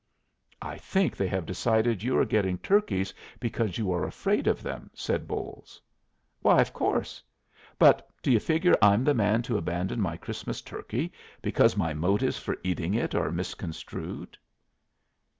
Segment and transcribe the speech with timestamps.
[0.63, 4.89] "I think they have decided you are getting turkeys because you are afraid of them,"
[4.95, 5.79] said Bolles.
[6.41, 7.21] "Why, of course!
[7.77, 12.39] But d' you figure I'm the man to abandon my Christmas turkey because my motives
[12.39, 14.39] for eating it are misconstrued?"